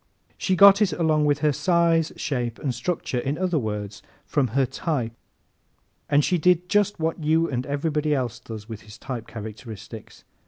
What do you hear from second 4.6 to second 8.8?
type and she did just what you and everybody else does